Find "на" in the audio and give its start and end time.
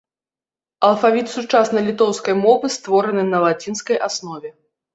3.31-3.45